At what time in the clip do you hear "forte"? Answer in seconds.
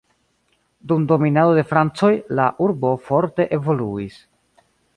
3.11-3.47